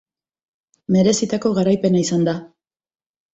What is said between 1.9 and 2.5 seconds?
izan da.